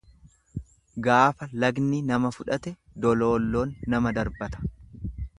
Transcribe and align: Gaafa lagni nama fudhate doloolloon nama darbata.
Gaafa 1.07 1.47
lagni 1.63 1.99
nama 2.11 2.31
fudhate 2.37 2.73
doloolloon 3.05 3.75
nama 3.95 4.15
darbata. 4.19 4.65